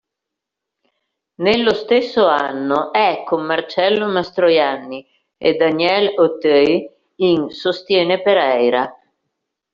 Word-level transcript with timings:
Nello 1.43 1.73
stesso 1.75 2.25
anno 2.25 2.91
è 2.91 3.21
con 3.23 3.45
Marcello 3.45 4.07
Mastroianni 4.07 5.05
e 5.37 5.53
Daniel 5.53 6.15
Auteuil 6.17 6.89
in 7.17 7.51
"Sostiene 7.51 8.19
Pereira". 8.23 8.91